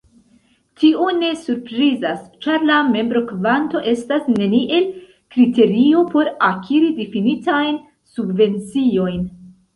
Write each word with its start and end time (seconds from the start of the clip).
Tio 0.83 1.09
ne 1.17 1.27
surprizas 1.41 2.23
ĉar 2.45 2.65
la 2.69 2.77
membrokvanto 2.95 3.83
estas 3.91 4.25
neniel 4.33 4.89
kriterio 5.37 6.03
por 6.15 6.33
akiri 6.49 6.91
difinitajn 6.99 7.81
subvenciojn. 8.17 9.25